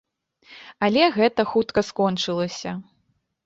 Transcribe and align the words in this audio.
Але 0.87 1.03
гэта 1.19 1.47
хутка 1.51 1.87
скончылася. 1.93 2.71